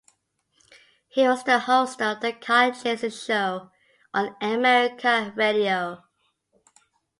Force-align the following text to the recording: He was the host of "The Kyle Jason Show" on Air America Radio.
He 1.09 1.27
was 1.27 1.43
the 1.43 1.59
host 1.59 2.01
of 2.01 2.21
"The 2.21 2.33
Kyle 2.33 2.71
Jason 2.71 3.11
Show" 3.11 3.69
on 4.15 4.35
Air 4.41 4.55
America 4.57 5.31
Radio. 5.35 6.03